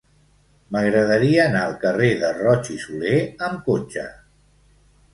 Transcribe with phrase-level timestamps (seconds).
[0.75, 3.15] M'agradaria anar al carrer de Roig i Solé
[3.51, 4.11] amb cotxe.